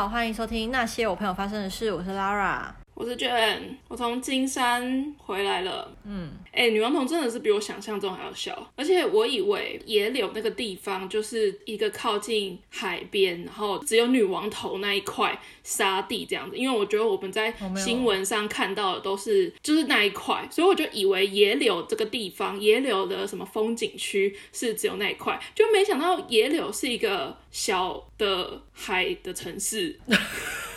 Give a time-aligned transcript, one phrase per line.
[0.00, 2.79] 好，欢迎收听那些我朋友发生的事，我是 Lara。
[3.00, 5.90] 我是 Jen，我从金山回来了。
[6.04, 16.58] 嗯，哎、欸，女王头真的是比我想象中还要小，而且我以为野柳那个地方就是一个靠近海边，然后只有女王头那一块沙地这样子。
[16.58, 29.98] 因为我觉得我们在新闻上看到的都是就是那一块，所以我就以为野柳这个地方，野柳的什么风景区是只有那一块，就没想到野柳是一个小的海的城市。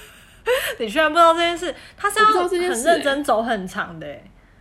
[0.80, 1.74] 你居然不知道这件事？
[1.96, 4.08] 他是要很认真走很长的，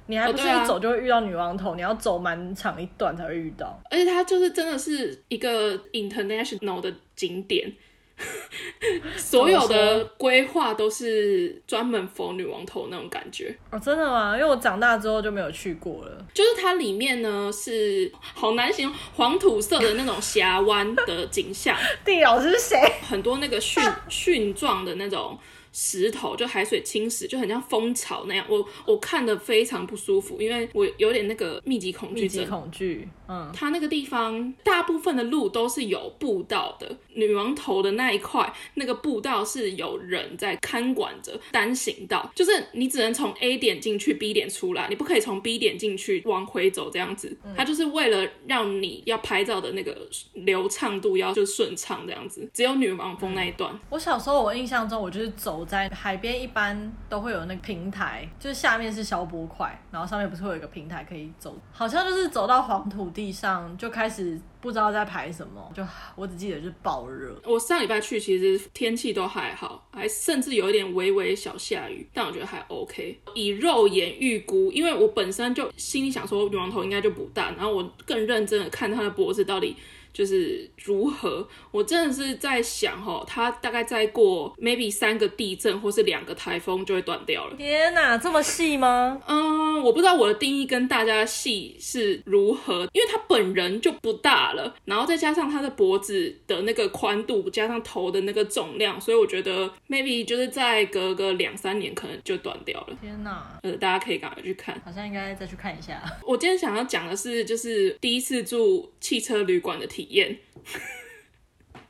[0.06, 3.80] 你还不是一走就会遇到女王头，你要走蛮长一段才会遇到。
[3.90, 7.72] 而且它就是真的是一个 international 的景点，
[9.16, 13.56] 所有的规划都是专门 for 女王头那种感觉。
[13.70, 14.36] 哦，真的吗？
[14.36, 16.26] 因为我长大之后就没有去过了。
[16.34, 21.76] 就是它里面呢是好难形容，黄土色的那种峡湾的景象。
[22.04, 22.78] 地老师是谁？
[23.08, 25.38] 很多那个蕈蕈 状的那种。
[25.72, 28.44] 石头就海水侵蚀，就很像蜂巢那样。
[28.48, 32.40] 我我看的非常不舒服，因为我有点那个密集恐惧症。
[32.40, 33.50] 密集恐惧，嗯。
[33.54, 47.34] 它那个地方大部分的路都是有步道的，女王头的那一块那个步道是有人在看管着，单行道，就是你只能从 A 点进去，B 点出来，你不可以从 B 点进去往回走这样子。
[47.56, 49.96] 它就是为了让你要拍照的那个
[50.34, 52.46] 流畅度要就顺畅这样子。
[52.52, 53.78] 只有女王峰那一段。
[53.88, 55.61] 我小时候我印象中我就是走。
[55.64, 65.84] 在海边一般都会有那个平台，就是下面是消波块，然后上面不是会有一个平台可以走，好像就是走到黄土地上就开始不知道在排什么，就
[66.14, 67.34] 我只记得就是爆热。
[67.44, 73.20] 我上礼拜去其实天气都还好，还甚至有一点微微小下雨，但我觉得还 OK。
[73.34, 79.76] 以肉眼预估，因为我本身就心里想说女王头应该就不大，然后我更认真的看她的脖子到底。
[80.12, 87.56] 就是如何，我真的是在想哦，它大概再过 maybe 三个地震或是两个台风就会断掉了。
[87.56, 89.20] 天哪，这么细吗？
[89.26, 102.96] 嗯，我不知道我的定义跟大家细是如何，因为它本人就不大了，然后再加上它的脖子的那个宽度，加上头的那个重量，所以我觉得 maybe 就是再隔个两三年可能就断掉了。
[103.00, 106.02] 天哪，呃，大家可以赶快去看，好像应该再去看一下。
[106.26, 110.38] 我今天想要讲的是，就是第一次住汽车旅馆的体验。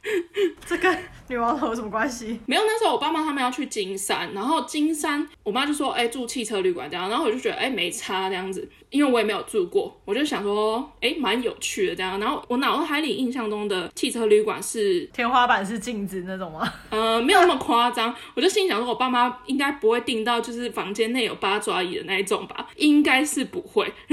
[0.67, 2.41] 这跟女王头有什么关系？
[2.47, 16.73] 没有，那时候我爸妈他们要去金山，然后金山我妈就说：“哎、欸，住汽车旅馆这样。”然后我就觉得：“哎、欸，没差这样子。”因为我也没有住过，我就想说：“哎、欸，蛮有趣的这样。”然后我脑海里印象中的汽车旅馆是天花板是镜子那种吗？
[16.91, 18.15] 呃，没有那么夸张。
[18.35, 22.69] 我就心里想说，我爸妈应该不会订到就是房间内有八爪椅的那一种吧？
[22.77, 23.91] 应该是不会。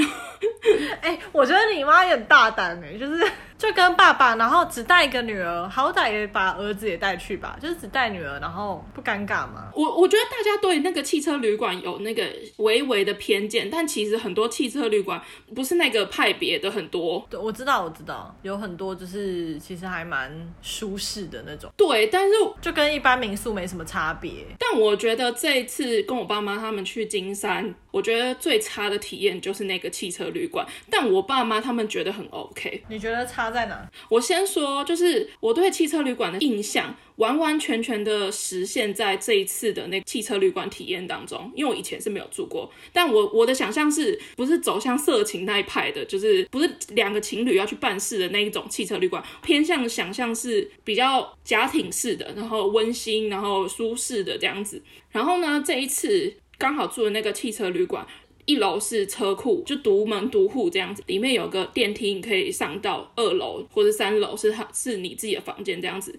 [1.02, 3.30] 哎、欸，我觉得你妈也很大胆哎，就是。
[3.60, 9.70] 就跟爸爸，然后只带一个女儿，好歹也把儿子也带去吧，就是只带女儿，然后不尴尬吗？
[9.76, 12.24] 我我觉得大家对那个汽车旅馆有那个
[12.56, 15.22] 微微的偏见，但其实很多汽车旅馆
[15.54, 17.26] 不是那个派别的很多。
[17.30, 20.32] 对，我知道，我知道，有很多就是其实还蛮
[20.62, 21.70] 舒适的那种。
[21.76, 24.32] 对，但是就跟一般民宿没什么差别。
[24.58, 32.84] 但我觉得这一次跟我爸妈他们去金山，我觉得最差的体验就是那个汽车旅馆，但我爸妈他们觉得很 OK。
[32.88, 33.50] 你觉得差？
[33.50, 33.90] 在哪？
[34.10, 41.52] 我先说，就是我对汽车旅馆的印象，完完全全的实现在这一次的那汽车旅馆体验当中。
[41.56, 54.82] 因为我以前是没有住过，但我我的想象是不是走向色情那一派的，就是不是两个情侣要去办事的那一种汽车旅馆，偏向想象是比较家庭式的，然后温馨，然后舒适的这样子。
[55.12, 58.08] 然后呢，这一次刚好住的那个汽车旅馆。
[58.46, 66.18] 一楼是车库，就独门独户这样子，里面有个电梯，你可以上到二楼或者三楼，是它是你自己的房间这样子。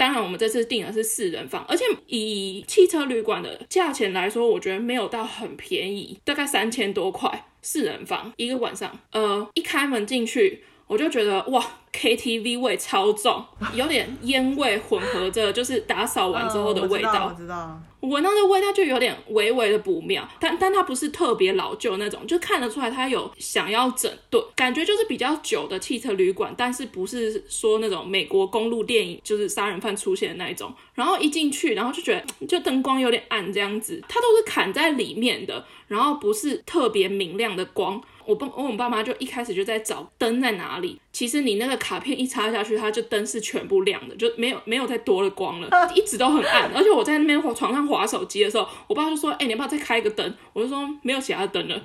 [0.00, 8.98] 当然，我们这次订的是四人房，而且以汽车旅馆的价钱来说，我觉得没有到很便宜，大概三千多块，四人房一个晚上。
[9.12, 13.44] 呃，一开门进去，我就觉得哇，KTV 味超重，
[13.74, 17.32] 有点烟味混合着，就是打扫完之后的味道。
[17.32, 17.80] 我知道。
[18.00, 30.74] 闻到的味道就有点微微的不妙，但但它不是特别老旧那种，就看得出来它有想要整顿，感觉就是比较久的汽车旅馆，但是不是说那种美国公路电影就是杀人犯出现的那一种。
[30.94, 38.02] 然后一进去，然后就觉得就灯光有点暗这样子，它都是砍在里面的，然后不是特别明亮的光。
[38.30, 46.70] 我爸我我爸妈就一开始就在找灯在哪里，其实你那个卡片一插下去，它就灯是全部亮的，就没有没有再多的光了， 一直都很暗。
[46.72, 51.82] 而且我在那边床上划手机的时候，我爸就说：“哎、欸，你要不要再开一个灯？”我就说：“没有其他灯了。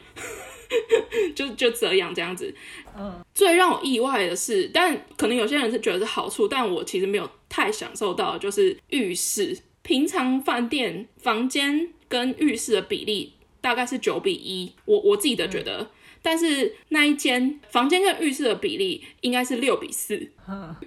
[1.33, 2.53] ”就就这样这样子。
[2.95, 9.57] 嗯，最让我意外的是，但可能有些人是觉得是好处，但我其实没有太享受到，就是浴室。
[9.81, 15.81] 平常饭店房间跟浴室的比例大概是九比一，我我自己的觉得。
[15.81, 15.87] 嗯
[16.25, 20.15] 但是那一间房间跟浴室的比例应该是六比四。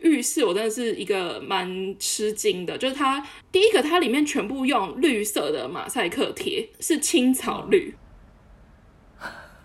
[0.03, 7.95] 浴室我真的是一个蛮吃惊的，就是它第一个，它里面全部用绿色的马赛克贴，是青草绿。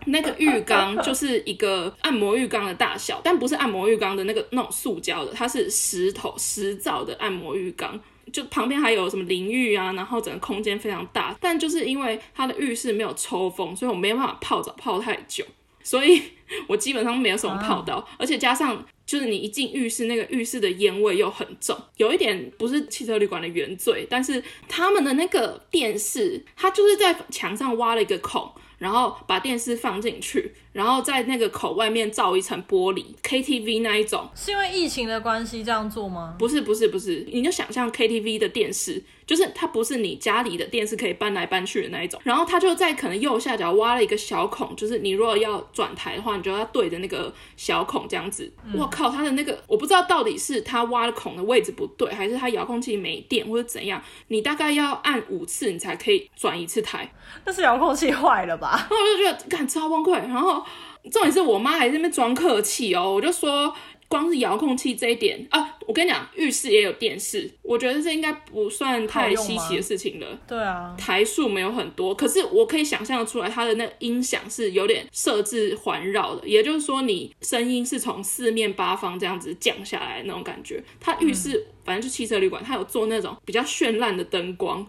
[0.05, 7.99] 那个浴缸就是一个按摩浴缸的大小，但不是按摩浴缸的那个那种塑胶的，它是石头石造的按摩浴缸。
[8.31, 15.43] 就旁边还有什么淋浴啊，然后整个空间非常大，但就是因为它的浴室没有抽风，所以我没办法泡澡泡太久。
[15.83, 16.21] 所以
[16.67, 30.53] 我基本上没有什么泡到，啊、而且加上就是你一进浴室，那个浴室的烟味又很重，有一点不是汽车旅馆的原罪，但是他们的那个电视，它就是在墙上挖了一个孔，然后把电视放进去。
[30.71, 36.35] 然后在那个口外面罩一层玻璃，KTV 那一种，是因为疫情的关系这样做吗？
[36.39, 39.03] 不是不是不是，你就想象 KTV 的电视，
[39.33, 42.21] 就是它不是你家里的电视可以搬来搬去的那一种。
[42.23, 48.51] 然后它就在可能右下角挖了一个小孔，就是你如果要转台的话，你就要对着那个小孔这样子。
[48.75, 53.99] 我、嗯、靠，它的那个我不知道到底是它挖的孔的位置不对，还是它遥控器没电或者怎样。
[54.27, 57.11] 你大概要按五次你才可以转一次台。
[57.45, 58.77] 那是遥控器坏了吧？
[58.77, 60.13] 然后我就觉得，干，超崩溃。
[60.27, 60.63] 然后。
[61.11, 63.75] 重点是我妈还在那边装客气哦，我就说
[64.07, 70.39] 光是遥控器这一点啊，我跟你讲，浴室也有电视，我觉得这应该不算太稀奇的事情了。
[70.47, 80.83] 对啊，台数没有很多，可是我可以想象得出来，它的那个音响是有点设置环绕的，也就是说你声音是从四面八方这样子降下来的那种感觉。
[80.99, 84.87] 它浴室、嗯、反正就汽车旅馆，它有做那种比较绚烂的灯光。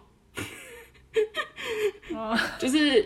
[2.58, 3.04] 就是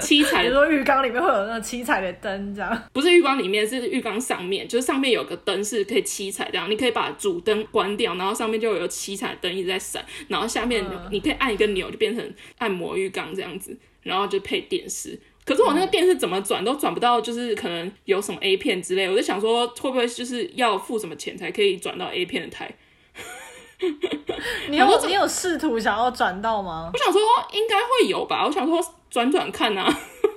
[0.00, 15.18] 七彩，比如说浴缸里面会有那个七彩的灯，这样不是浴缸里面，是浴缸上面，就是上面有个灯是可以七彩这样，你可以把主灯关掉，然后上面就有七彩灯一直在闪，然后下面你可以按一个钮就变成按摩浴缸这样子，然后就配电视。
[15.44, 22.70] 可是我那个电视怎么转都转不到，就是可能有什么 A 片之类，我就想说会不会就是要付什么钱才可以转到 A 片的台？
[24.68, 26.90] 你有你有试图想要转到吗？
[26.92, 27.20] 我想说
[27.52, 29.88] 应该会有吧，我想说转转看啊，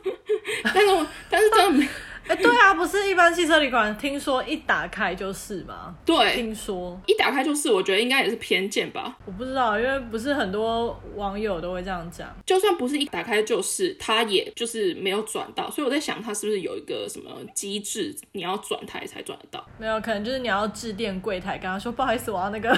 [0.64, 1.86] 但是但是真的没，
[2.28, 5.94] 哎、欸，对啊，不是一般汽车旅馆，听说一打开就是吗？
[6.06, 19.66] 对，听说一打开就是，我觉得应该也是偏见吧，我不知道，因为不是很多网友都会这样讲，就算不是一打开就是，他也就是没有转到，所以我在想他是不是有一个什么机制，你要转台才转得到？
[19.80, 22.78] 没有，可能就是你要致电柜台跟他说，不好意思，我要那个。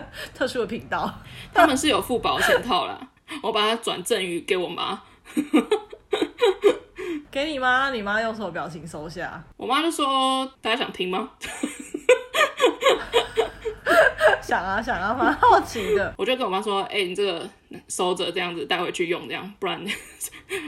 [0.34, 1.12] 特殊的频道，
[1.52, 2.98] 他们是有付保险套啦。
[3.42, 5.02] 我把它转赠予给我妈，
[7.30, 9.42] 给你妈，你妈用什么表情收下？
[9.56, 11.30] 我妈就说：“大家想听吗？”
[14.42, 16.14] 想啊想啊，蛮好奇的。
[16.18, 17.48] 我就跟我妈说：“哎、欸，你这个
[17.88, 19.82] 收着，这样子带回去用，这样不然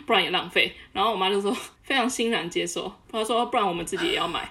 [0.06, 4.50] 不然也浪费。”然后我妈就说非常欣然接受，她说：“不然我们自己也要买。”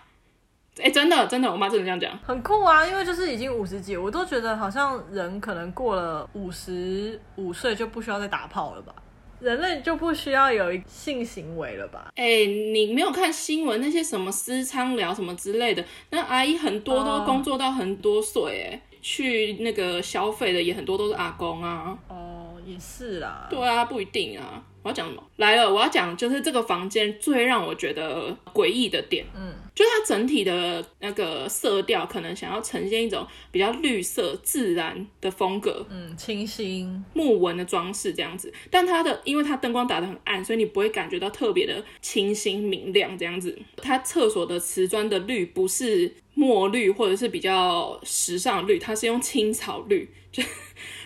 [0.79, 2.85] 哎、欸，真的，真的，我妈真的这样讲，很酷啊！
[2.85, 8.93] 因为就是已经五十几，我都觉得好像人可能过了五十五岁就不需要再打炮了吧？
[9.39, 12.11] 人类就不需要有性行为了吧？
[12.15, 21.95] 哎、欸，你没有看新闻那些什么私娼聊什么之类的，那阿姨很多都工作到很多岁，哎、哦，去那个消费的也很多都是阿公啊。
[22.07, 23.47] 哦，也是啦。
[23.49, 24.63] 对啊，不一定啊。
[24.83, 25.23] 我要讲什么？
[25.37, 38.53] 来了，我要讲就是这个房间最让我觉得诡异的点，嗯，就是它整体的那个色调可能想要呈现一种比较绿色自然的风格，嗯，清新木纹的装饰这样子。
[38.69, 43.57] 但它的因为它灯光打得很暗，所以你不会感觉到特别的清新明亮这样子。
[43.77, 50.43] 它厕所的瓷砖的绿不是墨绿或者是比较时尚的绿，它是用青草绿，就。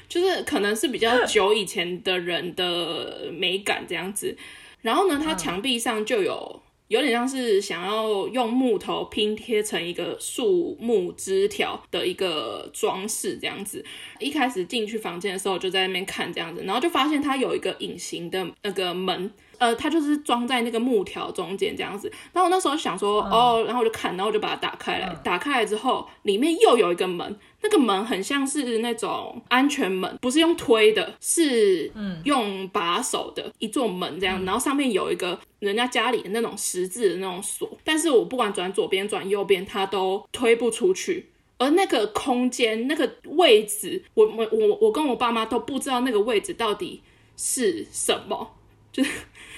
[0.08, 4.36] 就是可能是比较久以前的人的美感这样子，
[4.82, 13.84] 然后呢，它墙壁上就有有点像是想要用木头拼贴成一个树木枝条的一个装饰这样子。
[14.20, 19.32] 一开始进去房间的时候就在那边看这样子，然后就发现它有一个隐形的那个门。
[19.60, 31.92] 呃，它就是装在那个木条中间这样子，然后我那时候想说，嗯、哦，然后我就看，然后我就把它打开来，嗯、打开来之后，里面又有一个门，那个门很像是那种安全门，不是用推的，是
[32.24, 47.02] 用把手的一座门这样，嗯、然后上面有一个人家家里的那种十字的那种锁，但是我不管转左边转右边，它都推不出去，而那个空间那个位置，我我我我跟我爸妈都不知道那个位置到底
[47.36, 48.56] 是什么，
[48.92, 49.12] 就是。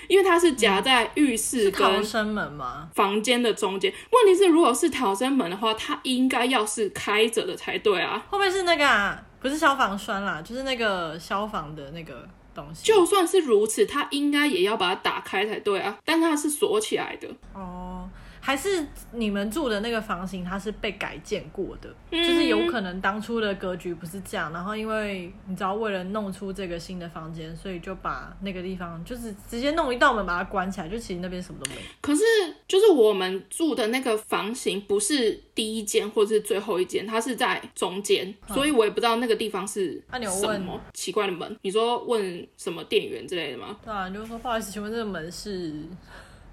[0.09, 2.89] 因为它是夹在浴室跟逃生门吗？
[2.95, 3.93] 房间的中间。
[4.11, 8.17] 问题是，如果是逃生门的话，它应该要是开着的才对啊。
[8.29, 9.23] 会不会是那个啊？
[9.39, 12.83] 不是消防栓啦，就是那个消防的那个东西。
[12.83, 17.27] 就算是如此，它应该也要把它打开才对啊，但它是锁起来的。
[17.53, 18.09] 哦。
[18.41, 31.81] 还是你们住的那个房型，它是被改建过的，嗯，就是有可能当初的格局不是这样，然后因为你知道为了弄出这个新的房间，所以就把那个地方就是直接弄一道门把它关起来，就其实那边什么都没有。
[32.01, 32.24] 可是
[32.67, 41.58] 就是我们住的那个房型不是第一间或者是最后一间，它是在中间，所以我也不知道那个地方是什么奇怪的门。
[41.62, 43.77] 你说问什么店员之类的吗？
[43.84, 45.74] 对啊，你就说不好意思，请问这个门是？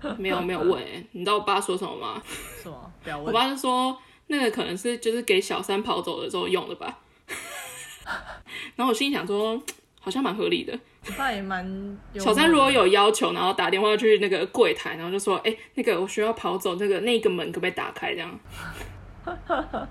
[0.18, 2.22] 没有没有问、欸，你知道我爸说什么吗？
[2.62, 2.92] 什么？
[3.02, 3.26] 不要问。
[3.26, 3.96] 我爸就说
[4.28, 6.98] 那个可能是就是给小三跑走的时候用的吧。
[8.76, 9.60] 然后我心里想说，
[10.00, 10.78] 好像蛮合理的。
[11.06, 11.98] 我爸也蛮。
[12.18, 18.38] 小三如果有要求，然后打电话去那个柜台，然后就说：“哎、欸，那个我需要跑走，那个那个门可不可以打开？”这样。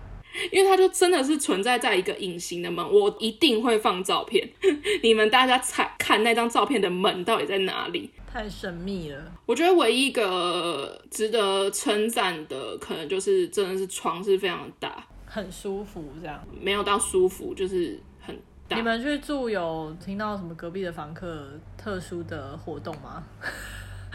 [0.52, 4.48] 因为它就真的是存在在一个隐形的门，我一定会放照片，
[5.04, 8.10] 你们大家猜看那张照片的门到底在哪里？
[8.32, 9.32] 太神秘了。
[9.46, 18.36] 我觉得唯一一个值得称赞的，可能就是真的是床是非常大，很舒服，这样没有到舒服，就是很
[18.68, 18.76] 大。
[18.76, 23.24] 你们去住有听到什么隔壁的房客特殊的活动吗？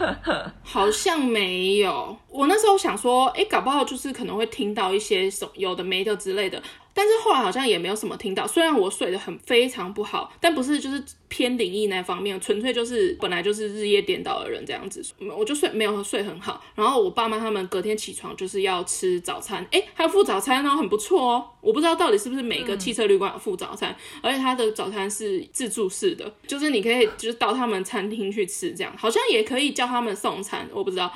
[0.63, 6.61] 好像没有，我那时候想说，哎、搞不好就是可能会听到一些什么有的没的之类的。
[6.93, 15.03] 但是后来好像也没有什么听到，虽然我睡得很非常不好，但不是就是偏灵异那方面，纯粹就是本来就是日夜颠倒的人这样子，
[15.37, 16.61] 我就睡没有睡很好。
[16.75, 21.45] 然后我爸妈他们隔天起床就是要吃早餐，哎，还有附早餐哦，很不错哦。
[21.61, 31.11] 我不知道到底是不是每个汽车旅馆有附早餐，而且他的早餐是自助式的，就是你可以就是到他们餐厅去吃，这样好像也可以叫他们送餐，我不知道。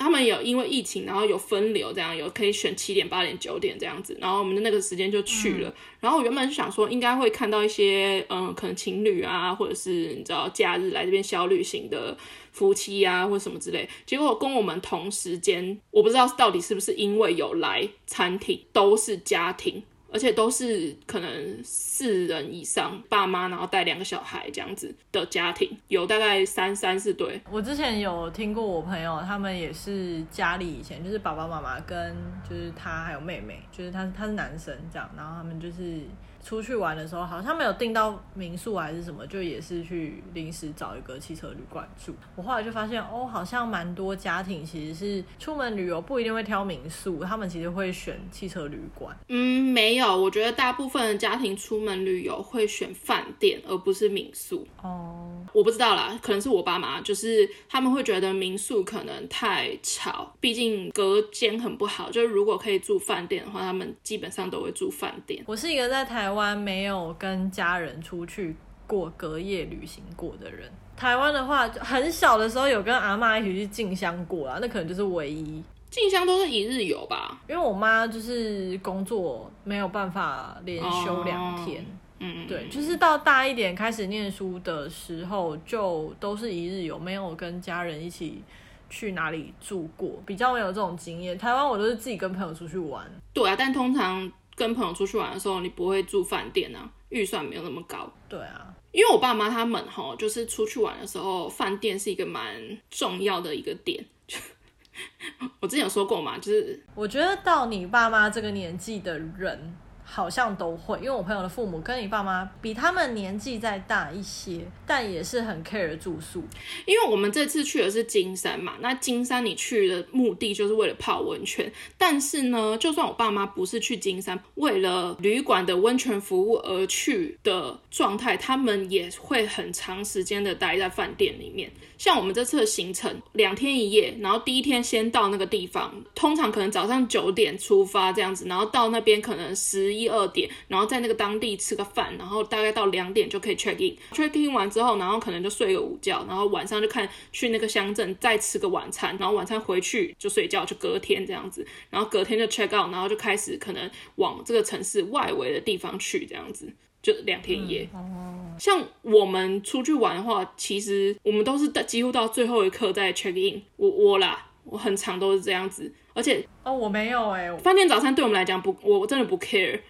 [0.00, 5.68] 他们有因为疫情，然后有分流，这样有可以选七点、八点、九点这样子，然后我们的那个时间就去了。
[5.68, 12.16] 嗯、然后我原本是想说，应该会看到一些，嗯，可能情侣啊，或者是你知道假日来这边小旅行的
[12.50, 13.86] 夫妻啊，或什么之类。
[14.06, 19.82] 结果跟我们同时间，我不知道到底是不是因为有来餐厅，都是家庭。
[20.12, 27.40] 而且都是可能四人以上，爸妈然后带两个小孩这样子的家庭，有大概三三四对。
[27.50, 32.16] 我之前有听过我朋友，他们也是家里以前就是爸爸妈妈跟
[32.48, 36.00] 就是他还有妹妹，就是他他是男生这样，然后他们就是。
[36.42, 42.14] 出去玩的时候，好像没有订到民宿还是什么，就也是去临时找一个汽车旅馆住。
[42.34, 49.14] 我后来就发现，哦，好像蛮多家庭其实是出门旅游不一定会挑民宿，他们其实会选汽车旅馆。
[49.28, 54.66] 嗯，没有，我觉得大部分的家庭出门旅游会选饭店而不是民宿。
[54.82, 62.10] 哦，我不知道啦，可能是我爸妈，就是他们会觉得民宿可能太吵，毕竟隔间很不好。
[62.10, 65.44] 就是如果可以住饭店的话，他们基本上都会住饭店。
[65.46, 66.29] 我是一个在台。
[66.30, 68.54] 台湾没有跟家人出去
[68.86, 70.70] 过隔夜旅行过的人。
[70.96, 75.60] 台湾的话，很小的时候有跟阿妈一起去进香过啊，那可能就是唯一。
[75.90, 77.36] 进香都是一日游吧？
[77.48, 81.84] 因为我妈就是工作没有办法连休两天。
[82.20, 88.40] 嗯、哦，对，就是到大一点开始念书的时候，就都是一日游，没有跟家人一起
[88.88, 91.36] 去哪里住过，比较没有这种经验。
[91.36, 93.04] 台湾我都是自己跟朋友出去玩。
[93.32, 94.30] 对啊，但通常。
[94.60, 98.12] 跟朋友出去玩的时候，你不会住饭店啊，预算没有那么高。
[98.28, 104.04] 对啊，因为我爸妈他们哈，就是出去玩的时候，饭店是一个蛮重要的一个点。
[105.60, 109.74] 我之前有说过嘛，就是我觉得到你爸妈这个年纪的人。
[110.12, 116.42] 好像都会，因为我朋友的父母跟你爸妈比他们年纪再大一些，但也是很 care 住宿。
[116.84, 121.72] 因为我们这次去的是金山嘛，那金山你去的目的就是为了泡温泉。
[121.96, 131.70] 但是呢，就算我爸妈不是去金山，为了旅馆的温泉服务而去的状态，他们也会很长时间的待在饭店里面。
[132.00, 143.94] 像我们这次的行程两天一夜，然后第一天先到那个地方，通常可能早上九点出发这样子，然后到那边可能十一二点，然后在那个当地吃个饭，然后大概到两点就可以 check in。
[144.12, 156.72] check in 完之后，然后可能就睡个午觉，然后晚上就看去那个乡镇再吃个晚餐，然后晚餐回去就睡觉，就隔天这样子，然后隔天就 check out，然后就开始可能往这个城市外围的地方去这样子。
[157.02, 163.62] 就两天一夜，嗯，像我们出去玩的话，其实我们都是几乎到最后一刻再 check in。
[163.76, 169.80] 我我啦，我很常都是这样子，而且哦，我没有哎，饭店早餐对我们来讲不，我真的不 care。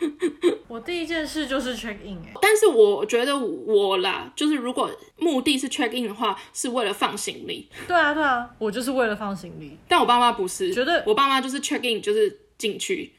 [0.66, 7.68] 我第一件事就是 check in 哎，但是我觉得我啦，就是如果目的是 check in 的话，是为了放行李。
[7.86, 9.76] 对啊对啊，我就是为了放行李。
[9.88, 13.12] 但我爸妈不是，觉得我爸妈就是 check in 就是进去。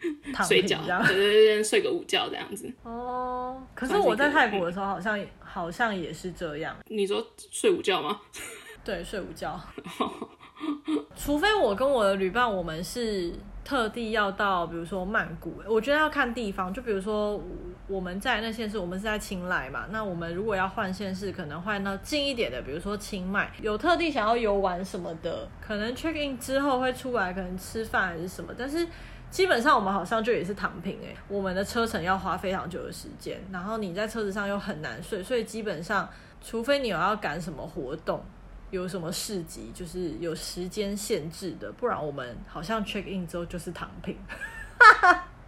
[0.46, 2.72] 睡觉，对对对，睡个午觉这样子。
[2.82, 6.76] 哦，可是我在泰国的时候好像好像也是这样。
[6.88, 8.20] 你说睡午觉吗？
[8.84, 9.60] 对，睡午觉。
[11.16, 13.32] 除非我跟我的旅伴，我们是
[13.64, 16.72] 特地要到，比如说曼谷，我觉得要看地方。
[16.72, 17.42] 就比如说
[17.86, 28.54] 我们在那县市，我们是在清莱嘛，那我们如果要换县市，可能换到近一点的，比如说清迈，有特地想要游玩什么的，可能 check in 之后会出来，可能吃饭还是什么。
[28.56, 28.86] 但是
[29.30, 36.08] 基本上我们好像就也是躺平哎，我们的车程要花非常久的时间，然后你在车子上又很难睡，所以基本上
[36.42, 38.22] 除非你有要赶什么活动。
[38.70, 44.16] 有什么市集，就是有时间限制的，不然我们好像 check in 之后就是躺平。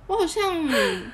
[0.09, 0.63] 我好像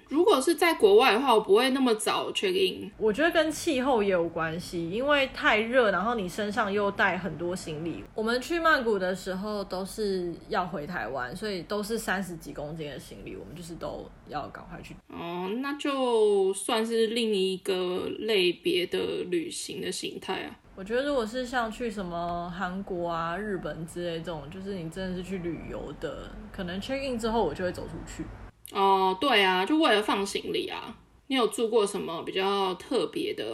[0.09, 2.91] 如果是在国外的话，我不会那么早 check in。
[2.97, 8.03] 我觉得跟气候也有关系，因为太热，然后你身上又带很多行李。
[8.15, 14.97] 我们去曼谷的时候都是要回台湾，所以都是三十几公斤的行李，我们就是都要赶快去。
[15.09, 18.99] 哦，那就算是另一个类别的
[19.31, 20.57] 旅行的形态啊。
[20.75, 28.25] 我觉得如果是像去什么韩国啊、日本之类这种，就是你真的是去旅游的，可能 check in 之后我就会走出去。
[28.73, 30.95] 哦，对啊，就为了放行李啊。
[31.27, 33.45] 你有住过什么比较特别的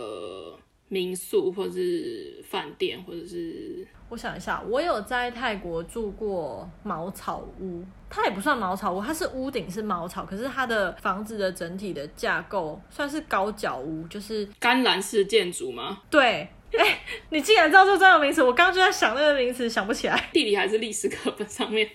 [0.88, 3.86] 民宿，或者是饭店，或者是？
[4.08, 16.02] 我想一下，我有在泰国住过茅草屋，它也不算茅草屋，它是屋顶是茅草，可是它的房子的整体的架构算是高脚屋，就是甘蓝式建筑吗？
[16.10, 16.48] 对。
[16.76, 16.98] 哎、欸，
[17.30, 18.42] 你竟然知道这专有名词？
[18.42, 20.28] 我刚刚就在想那个名词，想不起来。
[20.32, 21.88] 地理还是历史课本上面？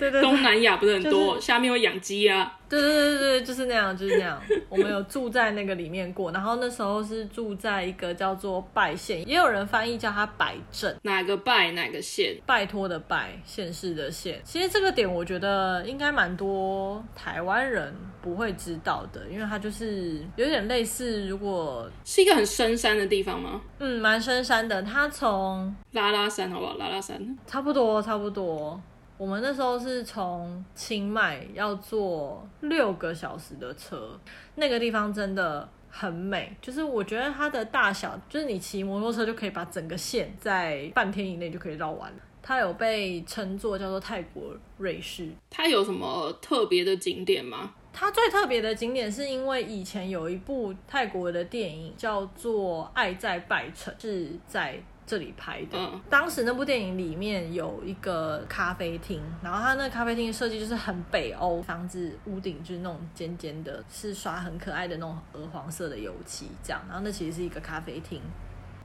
[0.00, 2.56] 对，对对，东南亚不是很多，就是、下面会养鸡啊。
[2.68, 4.40] 对对对对，就是那样，就是那样。
[4.68, 10.96] 我们有住在那个里面过，然后那时候是住在一个叫做拜县，也有人翻译叫它拜镇。
[11.02, 12.36] 哪个拜哪个县？
[12.46, 14.40] 拜托的拜，县市的县。
[14.44, 23.60] 其实这个点我觉得应该蛮多台湾人不会知道的，因为它就是有点类似，如果是一个很深山的地方吗？
[23.80, 24.80] 嗯，蛮深山的。
[24.80, 26.76] 它从拉拉山好不好？
[26.76, 28.80] 拉拉山差不多，差不多。
[29.20, 34.18] 我们那时候是从清迈要坐六个小时的车，
[34.54, 42.16] 那个地方真的很美，就是我觉得它的大小，就是你骑摩托车就可以把整个县在半天以内就可以绕完了。
[42.40, 45.28] 它有被称作叫做泰国瑞士。
[45.50, 47.74] 它有什么特别的景点吗？
[47.92, 54.82] 它最特别的景点是因为以前有一部泰国的电影叫做《爱在拜城》，是在。
[55.10, 68.22] 这里拍的，嗯，当时那部电影里面有一个咖啡厅，然后它那个咖啡厅设计就是很北欧，房子屋顶就是那种尖尖的，是刷很可爱的那种鹅黄色的油漆，这样，然后那其实是一个咖啡厅，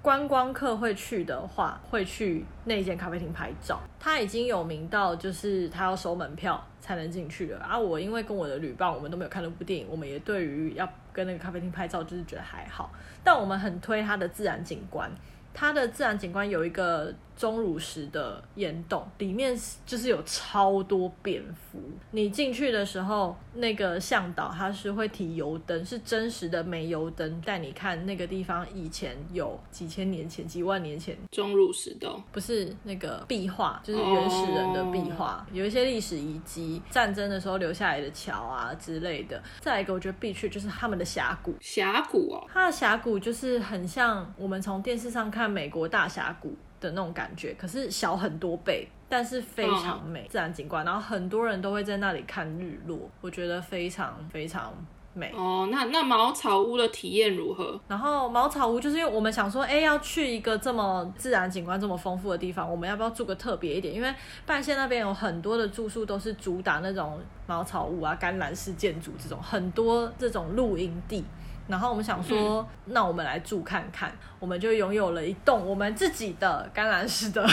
[0.01, 12.91] 观光客会去的话，会去那间咖啡厅拍照，它已经有名到就是它要收门票才能进去了，啊，我因为跟我的旅伴我们都没有看那部电影，我们也对于要跟那个咖啡厅拍照就是觉得还好，
[13.23, 15.11] 但我们很推它的自然景观。
[15.55, 21.80] 它的自然景观有一个钟乳石的岩洞，里面就是有超多蝙蝠。
[22.12, 35.58] 你进去的时候，那个向导他是会提油灯，是真实的煤油灯，带你看那个地方以前有几千年前、几万年前钟乳石洞，不是那个壁画，就是原始人的壁画，oh.
[35.58, 39.41] 有一些历史遗迹，战争的时候留下来的桥啊之类的。
[39.60, 50.86] 再一个，我觉得必去就是他们的峡谷，峡谷哦，它的峡谷就是很像我们从电视上看美国大峡谷的那种感觉，可是小很多倍，但是非常美，自然景观。
[50.86, 54.71] 然后很多人都会在那里看日落，我觉得非常非常
[55.13, 55.32] 美。
[55.36, 57.80] 哦，那那茅草屋的体验如何？
[57.88, 63.93] 然后茅草屋就是因为我们想说，哎，要去一个这么自然景观这么丰富的地方，我们要不要住个特别一点？
[63.93, 64.13] 因为
[64.45, 71.26] 半县那边有很多的住宿都是主打那种茅草屋啊、甘蓝式建筑这种，很多这种露营地。
[71.67, 77.47] 然后我们想说，嗯、那我们来住看看，我们就拥有了一栋我们自己的甘蓝式的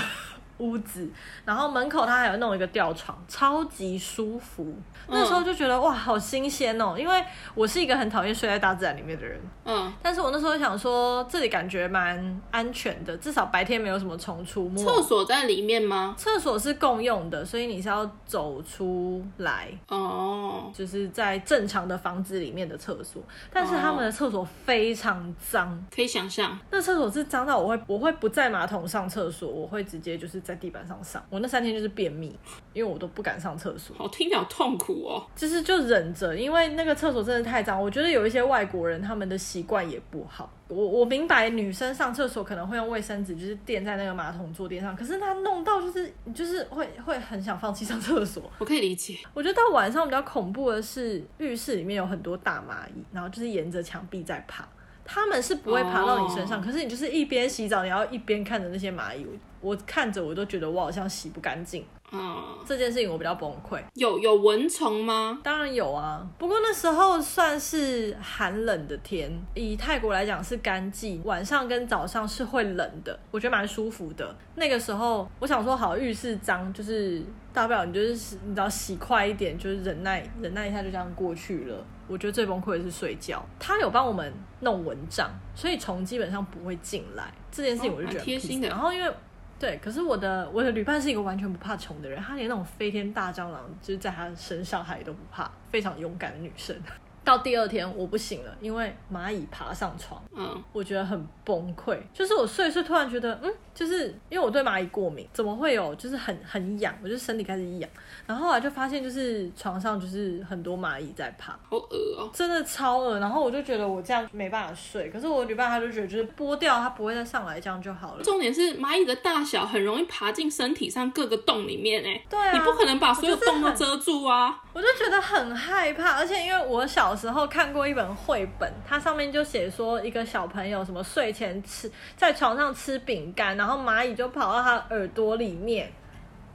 [0.62, 1.11] 屋子，
[1.44, 4.72] 然后门口他还有弄一个吊床，超级舒服。
[5.09, 6.94] 那时候就觉得哇，好新鲜哦！
[6.96, 7.22] 因为
[7.55, 14.81] 我是一个很讨厌睡在大自然里面的人，嗯，但是我那时候想说，这里感觉蛮安全的，至少白天没有什么虫出没。
[14.81, 16.14] 厕所在里面吗？
[16.16, 23.20] 厕所是共用的，所以你是要走出来哦，就是在正常的房子里面的厕所，
[23.53, 30.51] 但是他们的厕所非常脏，可以想象，那厕所是脏到我会我会不在马桶上厕所，我会直接就是在。
[30.52, 31.24] 在地板上上。
[31.30, 32.38] 我那三天就是便秘，
[32.72, 33.96] 因为我都不敢上厕所。
[33.96, 35.26] 好听起来好痛苦哦。
[35.34, 37.82] 就是就忍着，因为那个厕所真的太脏。
[37.82, 40.50] 我觉得有一些外国人他们的习惯也不好。
[40.68, 48.50] 我我明白女生上厕所可能会用卫生纸就是垫在那个马桶坐垫上，可是她弄到就是就是会会很想放弃上厕所。
[48.58, 49.18] 我可以理解。
[49.34, 54.66] 我觉得到晚上比较恐怖的是浴室里面有很多大蚂蚁，然后就是沿着墙壁在爬。
[55.14, 56.64] 他们是不会爬到你身上，oh.
[56.66, 59.27] 可是你就是一边洗澡，你要一边看着那些蚂蚁。
[59.61, 61.85] 我看着我都觉得我好像洗不干净。
[62.11, 63.79] 嗯，这件事情我比较崩溃。
[63.92, 65.38] 有有蚊虫吗？
[65.42, 74.35] 当然有啊，不过那时候算是寒冷的天，以泰国来讲是干季，晚上跟早上是会冷的，我觉得蛮舒服的。
[74.55, 77.22] 那个时候我想说，好，浴室脏就是
[77.53, 81.85] 大不了你就是你只要洗快一点，就是忍耐忍耐一下就这样过去了。
[82.12, 87.33] 我觉得最崩溃的是睡觉，他有帮我们弄蚊帐，所以虫基本上不会进来。
[87.51, 88.68] 这件事情我就觉得贴心的。
[88.68, 89.12] 然后因为。
[89.59, 96.75] 对，可是我的我的旅伴是一个完全不怕虫的人，她连那种飞天大蟑螂就是在她身上，她也都不怕，非常勇敢的女生。
[97.24, 101.98] 到第二天我不行了，因为蚂蚁爬上床，嗯，我觉得很崩溃。
[102.12, 105.94] 就是我睡一睡，突然觉得，嗯，就是因为我对蚂蚁过敏，怎么会有？
[105.94, 107.88] 就是很很痒，我就身体开始痒。
[108.26, 113.18] 然后后来就发现，就是床上就是很多蚂蚁在爬，好恶哦，真的超恶。
[113.18, 115.08] 然后我就觉得我这样没办法睡。
[115.11, 118.22] 可是我女伴她就觉得，就是剥掉它不会再上来，这样就好了。
[118.22, 124.61] 重点是蚂蚁的大小很容易爬进身体上各个洞里面，哎，对啊，你不可能把所有洞都遮住啊。
[124.72, 135.92] 我就觉得很害怕，而且因为我小小时候看过一本绘本，它上面就写说一个小朋友什么睡前吃在床上吃饼干，然后蚂蚁就跑到他耳朵里面，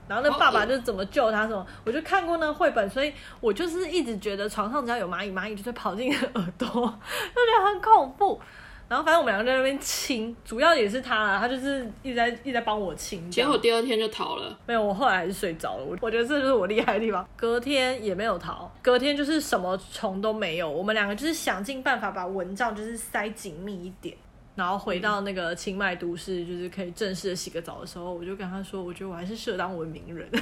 [0.08, 8.40] 然后那爸爸就怎么救他什么，我就看过那绘本，所以我就是一直觉得床上只要有蚂蚁，蚂蚁就会跑进耳朵， 就觉得很恐怖。
[8.88, 13.30] 然后反正我们两个在那边亲，主要也是他啦，他就是一直在一直在帮我亲。
[13.30, 14.58] 结果第二天就逃了。
[14.66, 15.84] 没有，我后来还是睡着了。
[15.84, 17.28] 我我觉得这就是我厉害的地方。
[17.36, 20.70] 隔天也没有逃，隔天就是什么虫都没有。
[20.70, 24.16] 我们两个就是想尽办法把蚊帐就是塞紧密一点，
[24.54, 30.26] 然后回到那个清迈都市，就是可以正式的洗个澡的时候，我就跟他说，我觉得我还是适合当文明人。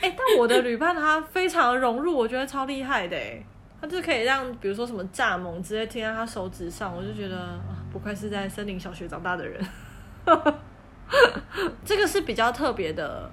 [0.00, 3.42] 哎、欸，但我的旅伴他非常融入，我觉得超厉害的哎。
[3.80, 7.58] 他就可以让，比如说什么蚱蜢直接贴在他手指上，我就觉得
[7.92, 9.64] 不愧是在森林小学长大的人。
[11.84, 13.30] 这个是比较特别的。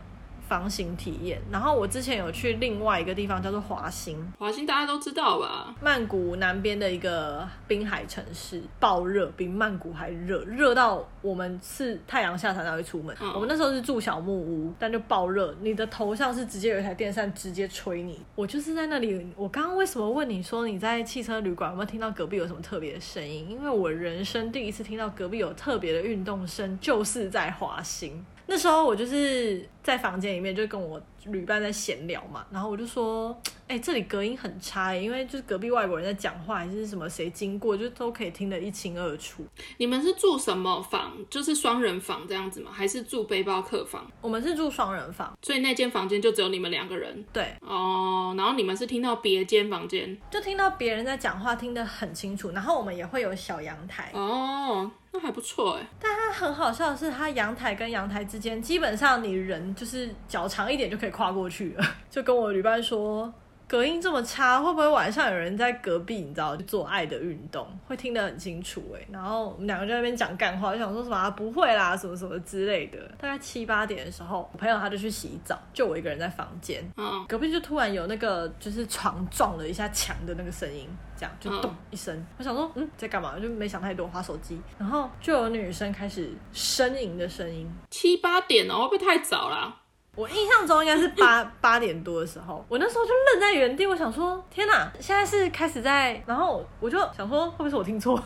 [0.48, 5.76] 房型体验，然后我之前有去另外一个地方叫做华兴，华兴大家都知道吧？
[5.82, 13.16] 曼谷南边的一个滨海城市，爆热，比曼谷还热，热到我们是太阳下山才会出门。
[13.20, 18.20] 嗯、我们那时候是住小木屋，但就爆热，你的头上是直接有一台电扇直接吹你。
[18.36, 23.50] 我就是在那里，我刚刚为什么问你说你在汽车旅馆有没有听到隔壁有什么特别的声音？
[23.50, 28.24] 因为我人生第一次听到隔壁有特别的运动声，就是在华欣。
[28.48, 33.36] 那时候我就是在房间里面，就跟我旅伴在闲聊嘛，然后我就说，
[33.68, 39.44] 哎、欸，这里隔音很差，因为就是隔壁外国人在讲话，还是什么谁经过，就都可以听得一清二楚。
[39.78, 41.14] 你们是住什么房？
[41.30, 42.70] 就是双人房这样子吗？
[42.72, 44.06] 还是住背包客房？
[44.22, 47.26] 我们是住双人房，所以那间房间就只有你们两个人。
[47.34, 52.52] 对，哦，然后你们是听到别间房间，就听到别人在讲话，听得很清楚。
[52.52, 54.12] 然后我们也会有小阳台。
[54.14, 54.92] 哦。
[55.16, 61.86] 那还不错哎，但它很好笑的是，它阳台跟阳台之间，基本上你人就是脚长一点就可以跨过去了。
[62.12, 63.34] 就跟我旅伴说。
[63.68, 66.18] 隔音这么差，会不会晚上有人在隔壁？
[66.18, 69.08] 你知道，做爱的运动会听得很清楚哎。
[69.12, 73.00] 然后我们两个在那边讲干话，就想说什么、啊、不会啦，什么什么之类的。
[73.18, 76.88] 大概七八点的时候，我朋友他就去洗澡，就我一个人在房间。
[76.98, 82.16] 嗯，隔壁就突然有那个就是床撞了一下墙的那个声音，这样就咚一声。
[82.16, 83.40] 嗯、我想说嗯，在干嘛？
[83.40, 84.62] 就没想太多，滑手机。
[84.78, 87.68] 然后就有女生开始呻吟的声音。
[87.90, 89.76] 七八点哦，会不会太早了？
[90.16, 98.22] 我印象中应该是八 八点多的时候，我那时候就愣在原地，我想说，天哪，现在是开始在，然后我就想说，会不会是我听错？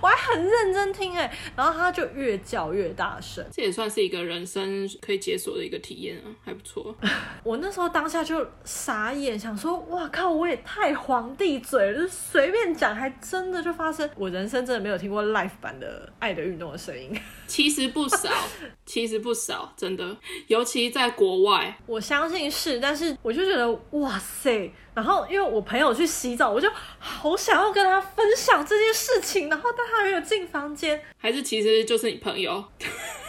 [0.00, 6.94] 我还很认真听哎，然后他就越叫越大声，这也算是一个人生可以解锁的一个体验啊，还不错。
[7.42, 14.08] 我那时候当下就傻眼，想说哇靠，我也太皇帝嘴了，就随便讲，还真的就发生。
[14.16, 18.30] 我人生真的没有听过 live 版的《爱的运动》的声音，其实不少，
[18.84, 20.16] 其实不少，真的，
[20.48, 24.72] 尤其在国外，我相信是，但是我就觉得哇塞。
[24.96, 26.66] 然后，因为我朋友去洗澡，我就
[26.98, 29.50] 好想要跟他分享这件事情。
[29.50, 32.64] 然后，但他没有进房间，还是其实就是你朋友？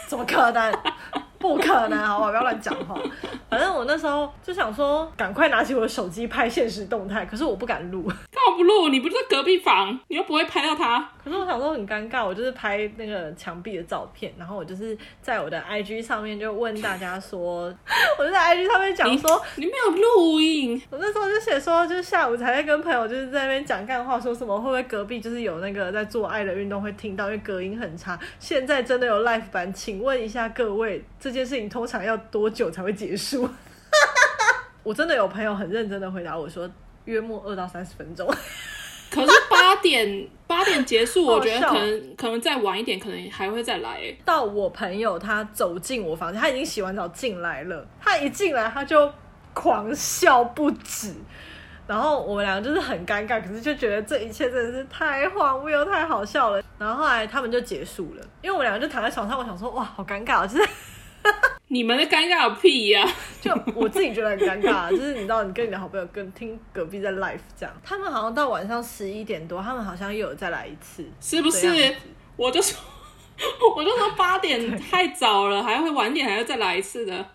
[0.08, 0.72] 怎么可能？
[1.38, 2.98] 不可能，好不好，不要乱讲话。
[3.48, 8.02] 反正我那时候就想说，赶快拿起我的手机拍现实动态，可是我不敢录。
[8.30, 8.88] 干嘛不录？
[8.88, 11.08] 你不是在隔壁房，你又不会拍到他。
[11.22, 17.72] 可是我想说很尴尬，我就是拍那个墙壁的照片，然后我就是在我的 IG 上面就问大家说，
[18.18, 20.80] 我就在 IG 上面讲说你，你没有录音。
[20.90, 28.18] 我那时候就写说，就是下午才在跟朋友就是在那边讲干话，说什么会不会隔壁就是有那个在做爱的运动会听到，因为隔音很差。
[28.38, 33.48] 现在真的有 live 版，请问一下各位，这件事情通常要多久才会结束？
[34.82, 36.70] 我真的有朋友很认真的回答我说，
[37.04, 38.26] 约莫二到三十分钟。
[39.10, 44.00] 可是八点八点结束，我觉得可能可能再晚一点，可能还会再来。
[44.24, 49.10] 到我朋友他走进我房间，他已经洗完澡进来了，他一进来他就
[49.54, 51.14] 狂笑不止。
[51.86, 56.62] 然后我们两个就是很尴尬，可是就觉得这一切真的是太荒谬又太好笑了。
[56.78, 60.68] 然后后来他们就结束了，因为我们两个就躺在床上，我想说哇，好尴尬，就是
[61.68, 63.12] 你们的尴尬有屁呀、啊！
[63.40, 71.94] 就我自己觉得很尴尬， 就是你知道，你跟你的好朋友跟听隔壁在 live 这样，他们好像到晚上十一点多，他们好像又有再来一次，是不是？
[72.36, 72.78] 我就说，
[73.76, 77.26] 我就说八点太早了，还会晚点还要再来一次的。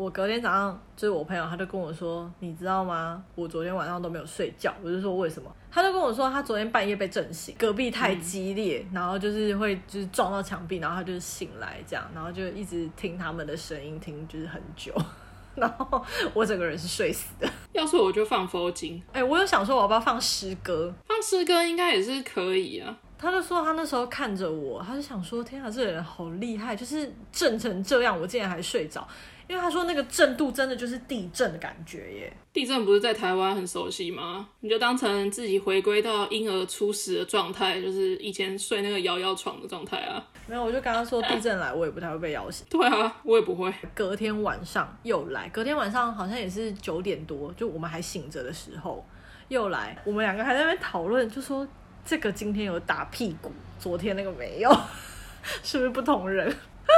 [0.00, 3.22] 我隔天早上就是我朋友，他就跟我说，你知道吗？
[3.34, 4.72] 我昨天晚上都没有睡觉。
[4.82, 5.54] 我就说为什么？
[5.70, 14.90] 他就跟我说，他昨天半夜被震醒，隔壁太激烈，然后就是会就是撞到墙壁，然后他就醒来这样，然后就一直听他们的声音，听就是很久。
[15.54, 17.46] 然后我整个人是睡死的。
[17.72, 18.96] 要是我就放佛经。
[19.12, 20.90] 哎、欸，我有想说我要不要放诗歌？
[21.06, 22.96] 放诗歌应该也是可以啊。
[23.18, 29.06] 他就说他那时候看着我，他就想说天啊，这个人好厉害，就是震成这样，我竟然还睡着。
[29.50, 32.32] 因为他说那个震度真的就是地震的感觉耶。
[32.52, 34.48] 地震不是在台湾很熟悉吗？
[34.60, 40.24] 你就当成自己回归到婴儿初始的状态，就是以前睡那个摇摇床的状态啊。
[40.46, 42.64] 没有，我就刚刚说地震来，我也不太会被摇醒。
[42.70, 43.74] 对啊，我也不会。
[43.92, 49.04] 隔天晚上又来，隔天晚上好像也是九点多，就我们还醒着的时候
[49.48, 51.66] 又来，我们两个还在那边讨论，就说
[52.04, 54.70] 这个今天有打屁股，昨天那个没有，
[55.64, 56.54] 是不是不同人？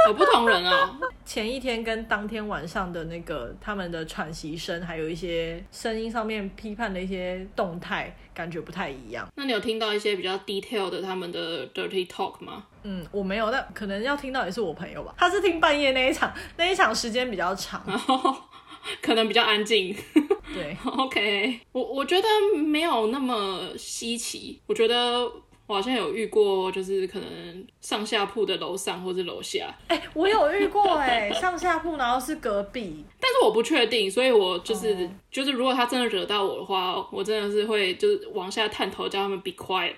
[0.07, 0.99] 有 不同人啊！
[1.25, 9.27] 前一天跟当天晚上的那个他们的喘息声，还有一些声音上面批判的一些动态，感觉不太一样。
[9.35, 12.65] 那你有听到一些比较 detail 的他们的 dirty talk 吗？
[12.83, 15.13] 嗯，我没有，但可能要听到也是我朋友吧。
[15.17, 18.35] 他是听半夜那一场，那一场时间比较长，然 后
[19.01, 19.95] 可能比较安静。
[20.53, 22.27] 对，OK，我我觉得
[22.63, 25.31] 没有那么稀奇，我觉得。
[25.73, 29.75] 我好像有遇过，就是可能上下铺的楼上或是楼下。
[29.87, 35.09] 哎、欸，我有遇过哎、欸，上下铺然后是隔壁，但是我不确定，所以我就是、oh.
[35.31, 39.95] 就是如果他真的惹到我的话，我真的是会就是往下探头叫他们 be quiet，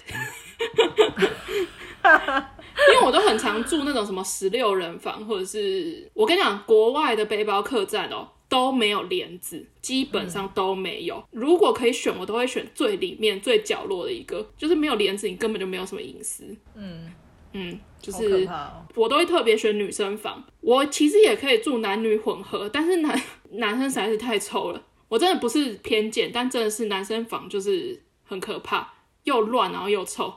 [2.07, 8.25] 因为我都很常住那种什么十六人房，或者是我跟你讲国外的背包客栈哦。
[8.47, 11.17] 都没有帘子，基本上都没有。
[11.17, 16.55] 嗯、如果可以选，我都会选最里面、最角落的一个，就是没有帘子，你根本就没有什么隐私。
[16.75, 17.12] 嗯
[17.53, 18.47] 嗯，就是
[18.93, 20.43] 我都会特别选女生房。
[20.62, 23.19] 我其实也可以住男女混合，但是男
[23.53, 24.84] 男生实在是太臭了。
[25.08, 30.34] 我真的不是偏见，但真的是男生房就是很可怕，又乱然后又臭。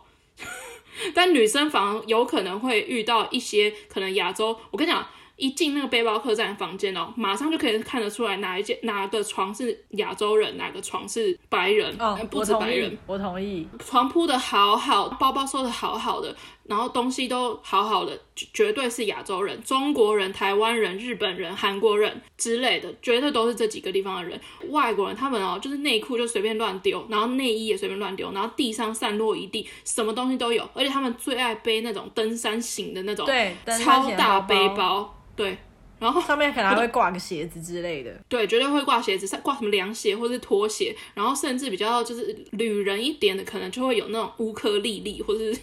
[1.14, 5.06] 但女生房有可能会遇到一些可能亚洲，我跟你讲。
[5.38, 11.94] 一进那个背包客栈房间哦，马上就可以看得出来哪一间哪个床是亚洲人，哪个床是白人。
[11.98, 13.66] 哦，不止白人，我同意。
[13.78, 16.36] 床铺的好好，包包收的好好的，
[16.68, 24.40] 然后东西都好好的，绝对是亚洲人，中国人、台湾人、日本人、韩国人之类的，绝对都是这几个地方的人。
[24.68, 30.62] 外国人他们哦，就是内裤就随便乱丢，然后内衣也随便乱丢，然后地上散落一地，什么东西都有。
[30.74, 35.14] 而且他们最爱背那种登山型的那种，对，超大背包。
[35.34, 35.56] 对，
[35.98, 38.10] 然后上面可能还会挂个鞋子之类的。
[38.28, 45.56] 对，绝对会挂鞋子，挂什么凉鞋或是拖鞋，然后甚至比较就是旅人一点的，可能就会有那种乌克丽丽或是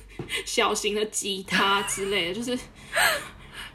[0.45, 2.57] 小型的吉他之类的， 就是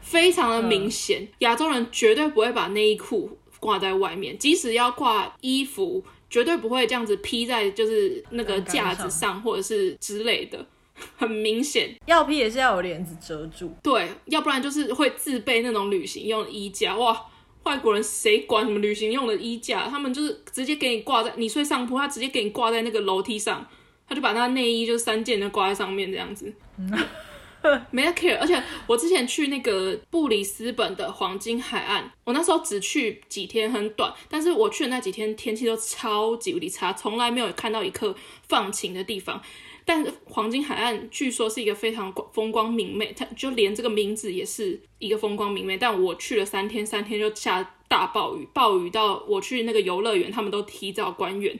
[0.01, 1.27] 非常的明显。
[1.39, 10.65] 亚洲人绝对不会把内衣裤挂在外面，即使要挂衣服，绝对不会这样子披在就是那个架子上或者是之类的。
[11.17, 16.95] 很明显，要披也是要有帘子遮住，对，要不然就是会自备那种旅行用的衣架。
[16.95, 17.25] 哇，
[17.63, 19.87] 外国人谁管什么旅行用的衣架？
[19.87, 23.65] 他们就是直接给你挂在你睡上铺，他直接给你挂在那个楼梯上，
[24.07, 26.53] 他就把那内衣就三件就挂在上面这样子，
[27.89, 28.37] 没得 care。
[28.39, 38.15] 而且我之前去那个布里斯本的黄金海岸，我那时候只去几天，很短，但是我去的那几天天气都超级无敌差，从来没有看到一刻
[38.47, 39.41] 放晴的地方。
[39.85, 45.77] 但黄金海岸据说是一个非常风光明媚，它就连这个名字也是一个风光明媚。
[45.77, 51.57] 但我去了三天，三天就下大暴雨，暴雨到我去那个游乐园，他们都提早关园。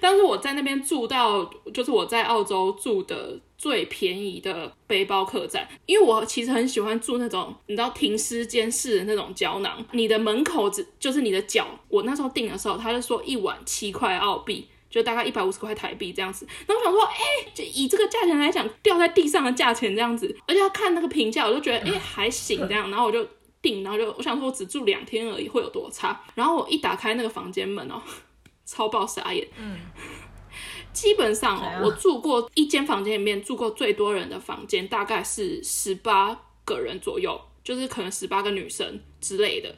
[0.00, 11.66] 但是我在那边住到，就是我在澳洲住的最便宜的背包客栈，因为我其实很喜欢住那种你知道停尸间式的那种胶囊，你的门口只就是你的脚。
[11.88, 14.66] 我那时候订的时候，他就说一晚七块澳币。
[14.92, 23.26] 就大概一百五十块台币这样子，然后我想说，哎、欸，就以这个价钱来讲，掉在地上的价钱这样子，而且要看那个评价，我就觉得，哎、欸，还行这样，然后我就
[23.62, 26.20] 订，然后就我想说，我只住两天而已，会有多差？
[26.34, 28.02] 然后我一打开那个房间门哦，
[28.66, 29.48] 超爆傻眼。
[29.58, 29.78] 嗯，
[30.92, 39.74] 基本上哦，我住过一间房间里面住过最多人的房间，大概是十八个人左右，就是可能十八个女生之类的，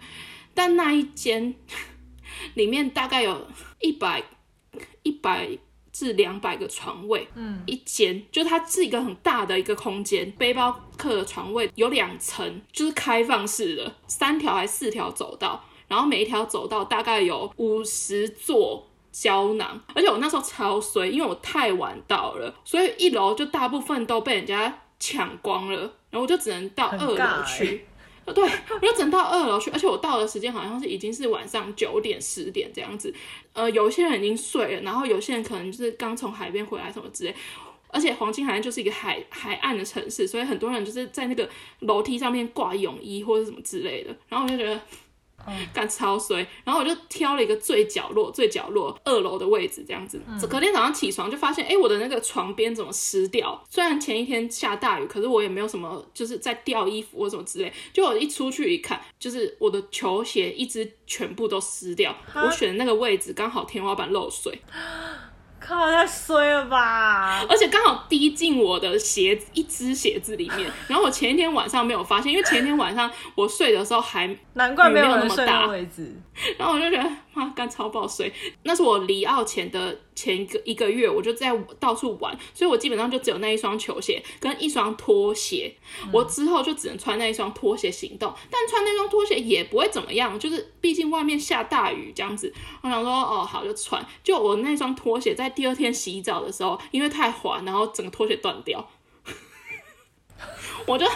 [0.54, 1.54] 但那一间
[2.54, 3.46] 里面大概有
[3.78, 4.20] 一百。
[5.02, 5.48] 一百
[5.92, 10.30] 至两百个床位，嗯，一间，就它是一个很大的一个空间。
[10.32, 19.80] 背包客的床位有两层，就是开放式的，三条还是四条走道，然后每一条走道大概有五十座胶囊。
[19.94, 27.86] 而且我那时候超衰，因为我太晚到了，所以一楼就大部分都被人家抢光了，然后我就只能到二楼去。
[28.32, 33.12] 对，我就整到二楼去，而且我到的时间好像是已经是晚上九点十点这样子。
[33.52, 37.34] 呃，有些人已经睡了，然后有些人可能就是刚从海边回来什么之类。
[37.88, 41.48] 而且黄金海岸就是一个海海岸的城市，所以很多人就是在那个
[41.80, 44.16] 楼梯上面挂泳衣或者什么之类的。
[44.28, 44.80] 然后我就觉得。
[45.72, 50.20] 干超衰，然后我就挑了一个最角落、最角落二楼的位置，这样子。
[50.48, 53.62] 隔天早上起床就发现，哎，我的那个床边怎么湿掉？
[53.68, 57.72] 虽然前一天下大雨，可是我也没有什么，就是在掉衣服或什么之类。
[57.92, 62.14] 就我一出去一看，就是我的球鞋一只全部都湿掉。
[62.34, 64.60] 我选的那个位置刚好天花板漏水。
[65.66, 67.44] 靠，太衰了吧！
[67.48, 70.70] 而且刚好滴进我的鞋子，一只鞋子里面。
[70.88, 76.14] 然后我前一天晚上没有发现，因为前一天晚上我睡的时候还难怪没有那么大位置。
[76.58, 77.10] 然后我就觉得。
[77.34, 78.32] 哇，干超爆水！
[78.62, 85.74] 那是我离澳前的前一个一个月，我就在到处玩，所以我基本上就只有那一双球鞋跟一双拖鞋。
[86.04, 92.52] 嗯、我之后就只能穿那一双拖鞋行动，但穿那双拖鞋也不会怎么样，就是毕竟外面下大雨这样子。
[92.82, 94.04] 我想说，哦，好就穿。
[94.22, 98.88] 就我那双拖鞋在第二天洗澡的时候，因为太滑，然后整个拖鞋断掉，
[100.86, 101.06] 我就。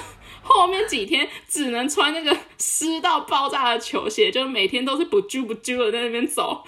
[0.49, 6.65] 后面几天只能穿那个湿到爆炸的球鞋，就是每天都是不揪不揪的在那边走。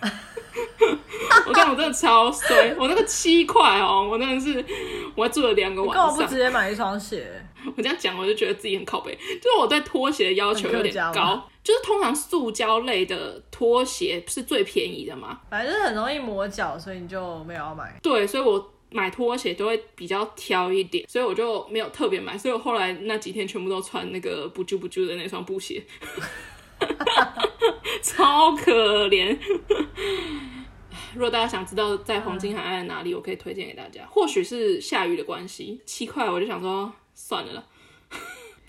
[1.46, 4.64] 我看我真的超衰，我那个七块哦，我真的是
[5.14, 6.06] 我还住了两个晚上。
[6.06, 7.44] 你干嘛不直接买一双鞋？
[7.76, 9.14] 我这样讲，我就觉得自己很靠北。
[9.42, 17.98] 就是我对拖鞋的要求有点高，就是通常塑胶类的拖鞋是最便宜的嘛，反正很容易磨脚，所以你就没有要买。
[18.02, 18.72] 对，所以我。
[18.90, 25.82] 买拖鞋都会比较挑一点，所以我就没有特别买，所以我后来那几天全部都穿那个不揪不揪的那双布鞋，
[28.02, 29.36] 超可怜。
[31.14, 34.06] 如果大家想知道在黄金海岸哪里，我可以推荐给大家。
[34.10, 37.66] 或许是下雨的关系，七块我就想说算了。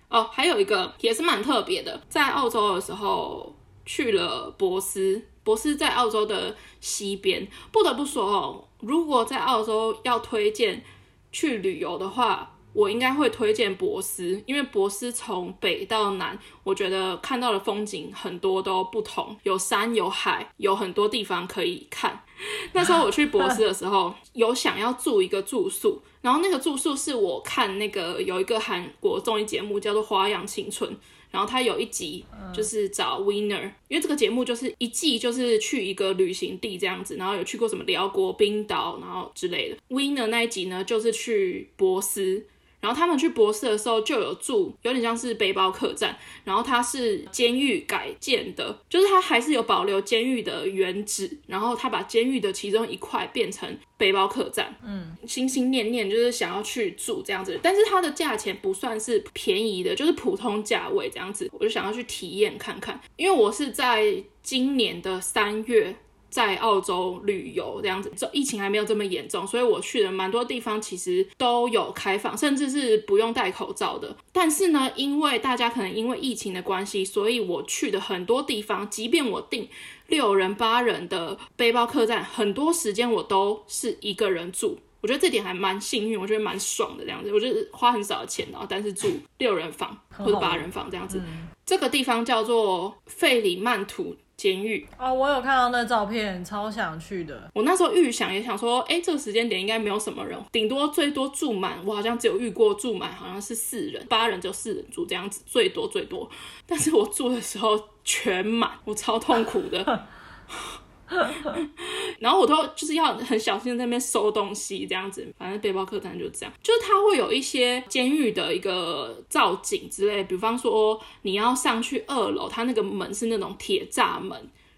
[0.08, 3.56] 哦，还有一个也是蛮特别的，在澳洲的时候
[3.90, 8.64] 去了博斯，博斯在澳洲的西边，不得不说哦。
[8.82, 10.84] 如果在澳洲要推荐
[11.32, 22.24] 去旅游的话，我应该会推荐博斯，因为博斯从北到南，我觉得看到的风景很多都不同，有山有海，有很多地方可以看。
[22.74, 30.88] 那时候我去博斯的时候，有想要住一个住宿，然后那个住宿是我看那个有一个韩国综艺节目叫做《花样青春》。
[31.32, 39.78] 然后他有一集就是找 Winner，因为这个节目就是一季就是去一个旅行地这样子，然后有去过什么辽国、冰岛，然后之类的。
[39.90, 42.46] Winner 那一集呢，就是去波斯。
[42.80, 46.18] 然后他们去博士的时候就有住，有点像是背包客栈。
[46.44, 51.30] 然后它是监狱改建的，就是它还是有保留监狱的原址。
[51.48, 54.76] 然后他把监狱的其中一块变成背包客栈。
[54.86, 61.50] 嗯，心心念念就是想要去住这样子，但是它的价钱不算是便宜的，就是普通价位这样子。
[61.52, 65.96] 我就想要去体验看看，因为我是在今年的三月。
[66.30, 74.16] 在澳洲旅游这样子，这疫情还没有这么严重，所以我去的蛮多地方，其实都有开放，甚至是不用戴口罩的。
[74.32, 79.68] 但是呢，因为大家可能因为疫情的关系，所以我去的很多地方，即便我订
[80.08, 84.78] 六人八人的背包客栈，很多时间我都是一个人住。
[85.02, 87.32] 我觉得这点还蛮幸运，我觉得蛮爽的这样子。
[87.34, 91.22] 我就是花很少的钱，然后但是住六人房或者八人房这样子。
[91.66, 94.16] 这个地方叫做费里曼图。
[94.40, 94.88] 监狱。
[94.98, 97.52] 哦，我有看到那照片，超想去的。
[97.54, 101.78] 我那时候预想也想说，哎、欸，这个时间点应该没有什么人，顶多最多住满。
[101.86, 106.30] 我好像只有遇过住满，好像是四人，八人就四人住这样子，最多最多。
[106.66, 110.08] 但是我住的时候全满，我超痛苦的。
[112.20, 115.28] 然后我都就是要很小心在那边收东西，这样子。
[115.38, 124.38] 反正背包客栈就这样，就是它会有一些监狱的一个造景之类，比方说你要上去二楼，它那个门是那种铁栅门，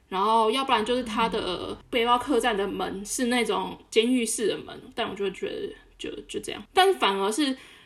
[0.10, 6.64] 然后要不然就是它的背包客栈的门是那种监狱式的门，但我就觉得就就这样。
[6.74, 7.44] 但反而是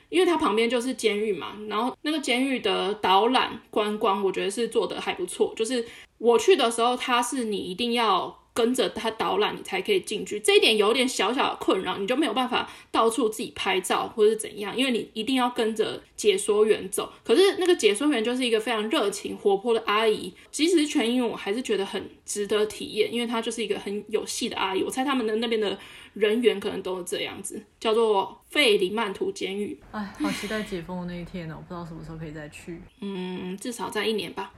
[0.10, 5.86] 因为它旁边就是监狱嘛，然后那个监狱的导览观光，我觉得是做的还不错，就是。
[6.18, 10.40] 我去的时候，他是你一定要跟着他导览，你才可以进去。
[10.40, 17.12] 这一点有点小小的困扰，你就没有办法到处自己拍照或者是怎样，因为你一定要跟着解说员走。
[17.24, 24.82] 可是那个解说员就是一个非常热情活泼的阿姨，即使是全英文，我还是觉得很值得体验，因为她就是一个很有戏的阿姨。
[24.82, 25.78] 我猜他们的那边的
[26.14, 29.78] 人员可能都是这样子，叫做费里曼图监狱。
[29.92, 31.56] 哎，好期待解封的那一天呢！
[31.58, 32.82] 我不知道什么时候可以再去。
[33.02, 34.54] 嗯，至少在一年吧。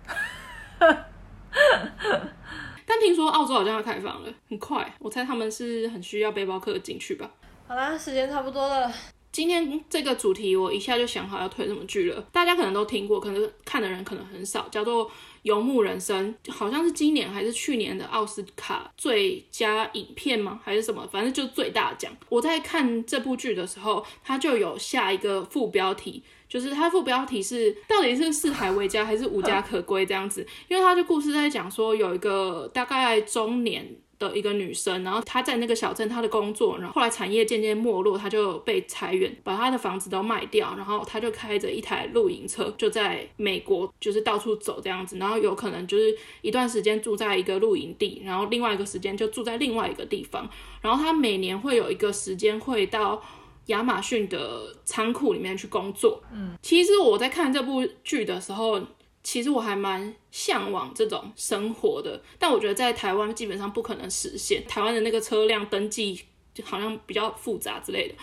[2.86, 4.94] 但听说澳洲好像要开放了，很快。
[5.00, 7.30] 我猜他们是很需要背包客进去吧。
[7.68, 8.92] 好啦，时间差不多了。
[9.30, 15.06] 今天这个主题我一下就想好要推什么剧了，大家可能都听过，可能看的人可能很少，叫做
[15.44, 20.60] 《游牧人生》，好像是今年还是去年的奥斯卡最佳影片吗？
[20.64, 21.08] 还是什么？
[21.12, 22.12] 反正就最大奖。
[22.30, 26.24] 我在看这部剧的时候，它就有下一个副标题。
[26.48, 33.86] 就是它副标题是到底是四海为家还是无家可归这样子，因为他的故事在讲说有一个大概中年
[34.20, 50.50] 的一个女生，然后她在那个小镇，她的工作，然后后来产业渐渐没落，她就被裁员，把她的房子都卖掉，然后她就开着一台露营车，就在美国就是到处走这样子，然后有可能就是一段时间住在一个露营地，然后另外一个时间就住在另外一个地方，
[50.82, 53.22] 然后她每年会有一个时间会到。
[53.68, 56.22] 亚马逊的仓库里面去工作。
[56.34, 58.82] 嗯，其实我在看这部剧的时候，
[59.24, 62.22] 其实我还蛮向往这种生活的。
[62.38, 64.66] 但我觉得在台湾基本上不可能实现。
[64.68, 66.20] 台湾的那个车辆登记
[66.54, 68.16] 就好像比较复杂之类的，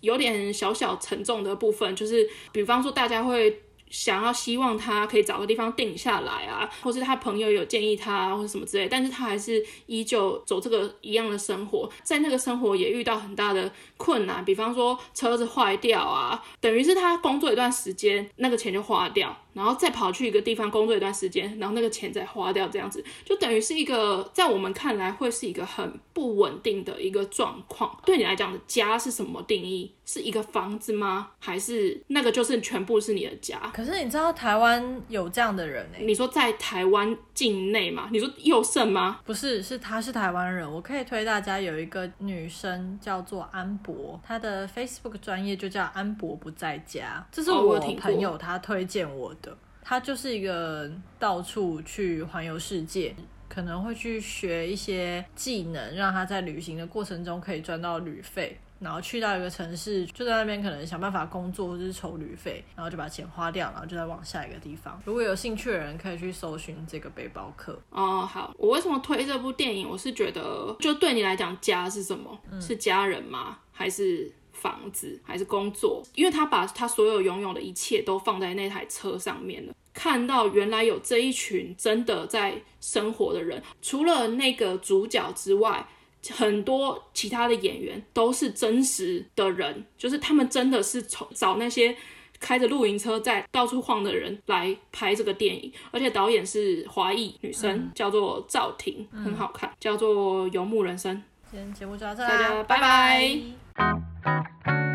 [0.00, 3.62] 有点小小沉重的部分，就是比方说大家会。
[3.90, 19.36] 想要希望他可以找个地方定下来啊，或是他朋友有建议他或者什么之类，但是他还是依旧走这个一样的生活，在那个生活也遇到很大的困难，比方说车子坏掉啊，等于是他工作一段时间，那个钱就花掉。
[19.56, 27.98] 然后再跑去一个地方工作一段时间，然后那个钱再花掉，这样子就等于是一个在我们看来会是一个很不稳定的一个状况。
[28.04, 29.90] 对你来讲的家是什么定义？
[30.04, 31.30] 是一个房子吗？
[31.40, 33.58] 还是那个就是全部是你的家？
[33.74, 36.00] 可是你知道台湾有这样的人哎？
[36.02, 38.08] 你说在台湾境内吗？
[38.12, 39.20] 你说佑胜吗？
[39.24, 40.70] 不是，是他是台湾人。
[40.70, 49.45] 我可以推大家有一个女生叫做安博，她的 Facebook 专业就叫安博不在家，这是我朋友他推荐我的。
[49.88, 53.14] 他就是一个到处去环游世界，
[53.48, 65.00] 可能会去学一些技能，让他在旅行的过程中可以赚到旅费，然后去到一个城市，就在那边可能想办法工作或者是筹旅费，然后就把钱花掉，然后就再往下一个地方。
[65.04, 67.80] 如果有兴趣的人，可以去搜寻这个背包客。
[67.90, 69.88] 哦，好，我为什么推这部电影？
[69.88, 72.36] 我是觉得，就对你来讲，家是什么？
[72.50, 73.58] 嗯、是家人吗？
[73.70, 74.32] 还是？
[74.66, 79.72] 房子还是工作，因为他把他所有拥有的一切都放在那台车上面了。
[79.94, 85.86] 看到原来有这一群真的在生活的人，除了那个主角之外，
[86.30, 91.96] 很多其他的演员都是真实的人，就是他们真的是从找那些
[92.40, 101.16] 开着露营车在到处晃的人来拍这个电影，而且导演是华裔女生，嗯、叫做赵婷，很好看，嗯、叫做《游牧人生》。
[101.48, 102.80] 今天节目就到这里，大家拜拜。
[102.80, 104.85] 拜拜 Música